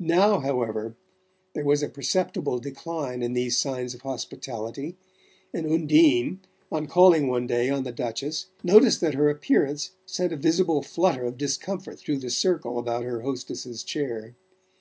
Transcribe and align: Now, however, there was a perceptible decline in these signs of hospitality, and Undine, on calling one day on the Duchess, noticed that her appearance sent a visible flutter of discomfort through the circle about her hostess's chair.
Now, 0.00 0.40
however, 0.40 0.96
there 1.52 1.64
was 1.64 1.84
a 1.84 1.88
perceptible 1.88 2.58
decline 2.58 3.22
in 3.22 3.32
these 3.32 3.56
signs 3.56 3.94
of 3.94 4.00
hospitality, 4.00 4.96
and 5.54 5.68
Undine, 5.70 6.40
on 6.72 6.88
calling 6.88 7.28
one 7.28 7.46
day 7.46 7.70
on 7.70 7.84
the 7.84 7.92
Duchess, 7.92 8.46
noticed 8.64 9.00
that 9.02 9.14
her 9.14 9.30
appearance 9.30 9.92
sent 10.04 10.32
a 10.32 10.36
visible 10.36 10.82
flutter 10.82 11.22
of 11.22 11.38
discomfort 11.38 12.00
through 12.00 12.18
the 12.18 12.28
circle 12.30 12.76
about 12.76 13.04
her 13.04 13.20
hostess's 13.20 13.84
chair. 13.84 14.34